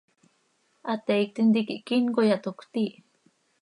[0.87, 2.95] ¿Hateiictim tiquih quíncoya, toc cötiih?